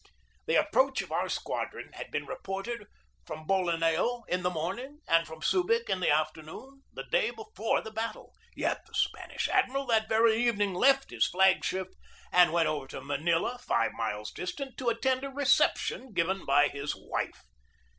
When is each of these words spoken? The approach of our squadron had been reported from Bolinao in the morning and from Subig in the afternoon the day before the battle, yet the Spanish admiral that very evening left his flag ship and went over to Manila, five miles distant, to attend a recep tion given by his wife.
The 0.47 0.55
approach 0.55 1.03
of 1.03 1.11
our 1.11 1.29
squadron 1.29 1.91
had 1.93 2.09
been 2.09 2.25
reported 2.25 2.87
from 3.23 3.45
Bolinao 3.45 4.23
in 4.27 4.41
the 4.41 4.49
morning 4.49 5.01
and 5.07 5.27
from 5.27 5.41
Subig 5.43 5.91
in 5.91 5.99
the 5.99 6.09
afternoon 6.09 6.81
the 6.91 7.03
day 7.03 7.29
before 7.29 7.81
the 7.81 7.91
battle, 7.91 8.33
yet 8.55 8.83
the 8.87 8.95
Spanish 8.95 9.47
admiral 9.49 9.85
that 9.85 10.09
very 10.09 10.37
evening 10.37 10.73
left 10.73 11.11
his 11.11 11.27
flag 11.27 11.63
ship 11.63 11.93
and 12.31 12.51
went 12.51 12.67
over 12.67 12.87
to 12.87 12.99
Manila, 13.01 13.59
five 13.59 13.91
miles 13.91 14.31
distant, 14.31 14.75
to 14.79 14.89
attend 14.89 15.23
a 15.23 15.29
recep 15.29 15.77
tion 15.77 16.13
given 16.13 16.45
by 16.45 16.67
his 16.69 16.95
wife. 16.95 17.43